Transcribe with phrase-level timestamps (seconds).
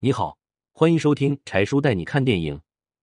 [0.00, 0.38] 你好，
[0.70, 2.60] 欢迎收听柴叔带你看电影，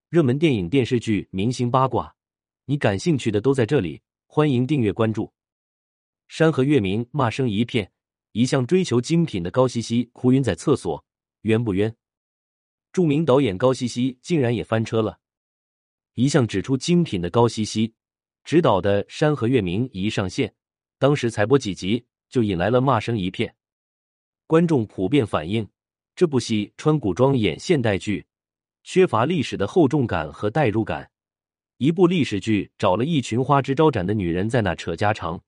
[0.08, 2.16] 热门电影、电视剧、明星八卦，
[2.64, 4.02] 你感兴趣的都在这里。
[4.28, 5.34] 欢迎订阅关注。
[6.30, 7.92] 山河月明，骂声一片。
[8.32, 11.04] 一向追求精品的高希希哭晕在厕所，
[11.42, 11.94] 冤不冤？
[12.94, 15.20] 著名导演高希希竟然也翻车了。
[16.14, 17.94] 一向指出精品的高希希
[18.46, 20.56] 执导的《山河月明》一上线，
[20.98, 23.54] 当时才播几集，就引来了骂声一片。
[24.48, 25.68] 观众普遍反映，
[26.16, 28.26] 这部戏穿古装演现代剧，
[28.86, 31.12] 缺乏历史的厚重感和代入感。
[31.76, 35.44] 一部历史剧找了一群花枝招展的女人在那扯家常，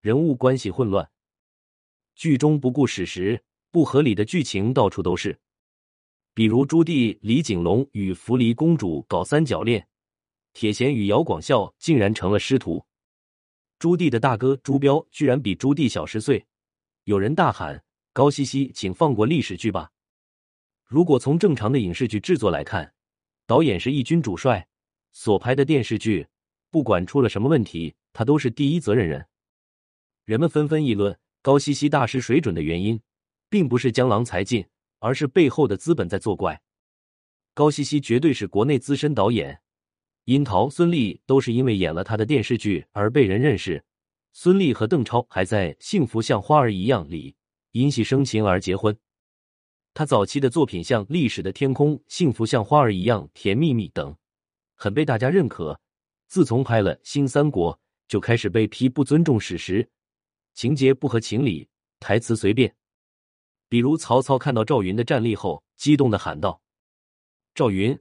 [0.00, 1.10] 人物关系混乱。
[2.14, 5.36] 剧中不顾史实、不合理的剧情到处都是，
[6.34, 9.84] 比如朱棣李景龙与福离公主搞三角恋，
[10.52, 12.86] 铁贤与姚广孝竟然成了师徒，
[13.80, 16.46] 朱棣的大哥朱标居然比朱棣小十岁。
[17.02, 17.82] 有人大喊
[18.14, 19.90] ：“高希希，请放过历史剧吧！”
[20.92, 22.92] 如果从正常的影视剧制作来看，
[23.46, 24.68] 导演是一军主帅，
[25.10, 26.26] 所拍的电视剧
[26.70, 29.26] 不管出了什么问题，他都是第一责任人。
[30.26, 31.18] 人们纷纷议论。
[31.40, 33.00] 高希希大师水准的原因，
[33.48, 34.66] 并不是江郎才尽，
[34.98, 36.60] 而是背后的资本在作怪。
[37.54, 39.62] 高希希绝对是国内资深导演，
[40.26, 43.82] 殷桃、孙俪都是因为演了他的电视剧而被人认识。
[44.34, 47.34] 孙俪和邓超还在《幸福像花儿一样》里
[47.70, 48.94] 因戏生情而结婚。
[49.94, 54.16] 他早期的作品像《历史的天空》《幸福像花儿一样》《甜蜜蜜》等，
[54.74, 55.78] 很被大家认可。
[56.28, 57.74] 自从拍了《新三国》，
[58.08, 59.86] 就开始被批不尊重史实。
[60.54, 61.68] 情节不合情理，
[62.00, 62.74] 台词随便。
[63.68, 66.62] 比如曹操看到赵云的战力后，激动的喊道
[67.54, 67.98] ：“赵云，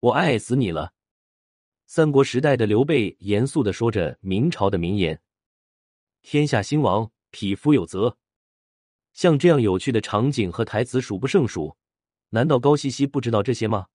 [0.00, 0.94] 我爱死你了！”
[1.86, 5.20] 三国时代的刘备严肃的说着明朝的名言
[6.22, 8.16] ：“天下兴亡，匹夫有责。”
[9.14, 11.76] 像这样有趣的场景和台词数不胜数，
[12.30, 13.86] 难道高希希不知道这些吗？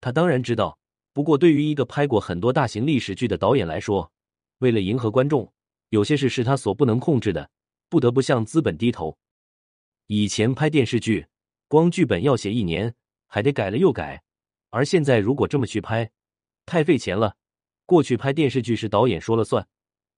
[0.00, 0.78] 他当然知道，
[1.12, 4.10] 不过对于一个拍过很多大型历史剧的导演来说，
[4.58, 5.52] 为了迎合观众。
[5.90, 7.50] 有些事是他所不能控制的，
[7.90, 9.18] 不得不向资本低头。
[10.06, 11.26] 以前拍电视剧，
[11.68, 12.94] 光剧本要写一年，
[13.26, 14.22] 还得改了又改；
[14.70, 16.10] 而现在如果这么去拍，
[16.64, 17.36] 太费钱了。
[17.84, 19.68] 过去拍电视剧是导演说了算，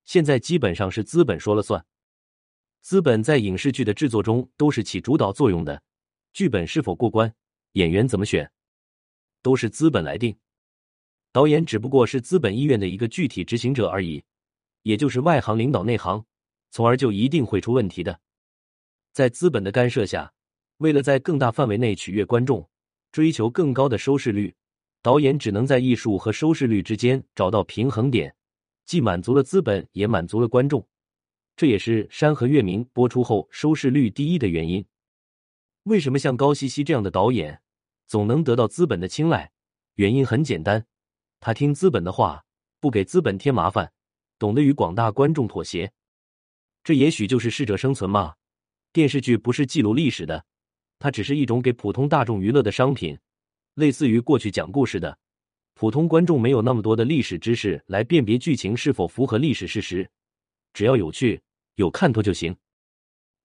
[0.04, 1.84] 现在基本上是资本说了算。
[2.84, 5.82] 资本在影视剧的制作中都是起主导作用的，
[6.34, 7.34] 剧本是否过关，
[7.72, 8.52] 演员怎么选，
[9.40, 10.36] 都是资本来定。
[11.32, 14.22] 导演只不过是资本意愿的一个具体执行者而已。
[14.82, 16.26] 也就是外行领导内行，
[16.72, 18.20] 从而就一定会出问题的。
[19.14, 20.34] 在资本的干涉下，
[20.76, 22.68] 为了在更大范围内取悦观众，
[23.10, 24.54] 追求更高的收视率，
[25.00, 28.36] 导演只能在艺术和收视率之间找到平衡点，
[28.84, 30.86] 既满足了资本，也满足了观众。
[31.56, 34.84] 这也是《山河月明》播出后收视率第一的原因。
[35.84, 37.60] 为什么像高希希这样的导演
[38.06, 39.52] 总能得到资本的青睐？
[39.94, 40.84] 原因很简单，
[41.38, 42.44] 他听资本的话，
[42.80, 43.92] 不给资本添麻烦。
[44.36, 45.92] 懂得与广大观众妥协，
[46.82, 48.34] 这也许就是适者生存嘛。
[48.92, 50.44] 电视剧不是记录历史的，
[50.98, 53.16] 它只是一种给普通大众娱乐的商品，
[53.74, 55.16] 类似于过去讲故事的。
[55.74, 60.10] 普通观众没有那么多的历史知识来辨别剧情是否符合历史事实，
[60.74, 61.40] 只要有趣、
[61.76, 62.54] 有看头就行。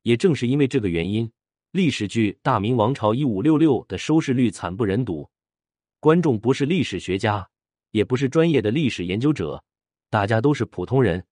[0.02, 1.32] 也正是因为这个原因，
[1.72, 5.30] 历史剧《大明王朝一五六六》的收视率惨不忍睹。
[6.00, 7.48] 观众不是历史学家，
[7.92, 9.64] 也不是专业的历史研究者。
[10.10, 11.24] 大家都是普通人，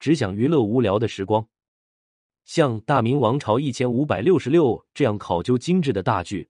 [0.00, 1.46] 只想娱乐无聊的时光。
[2.44, 6.48] 像《大明王朝一千五百六十六》这样考究精致的大剧，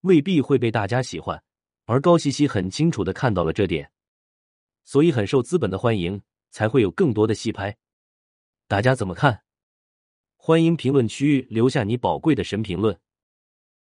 [0.00, 1.40] 未必会被大家喜欢。
[1.84, 3.90] 而高希希很清楚的看到了这点，
[4.84, 6.20] 所以很受资本的欢迎，
[6.50, 7.76] 才会有更多的戏拍。
[8.68, 9.44] 大家怎么看？
[10.36, 13.00] 欢迎评论区留下你宝贵的神评论。